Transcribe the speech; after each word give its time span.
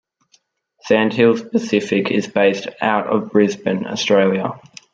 Sandhills 0.79 1.43
Pacific 1.43 2.09
is 2.09 2.27
based 2.27 2.65
out 2.81 3.05
of 3.05 3.29
Brisbane, 3.31 3.85
Australia. 3.85 4.59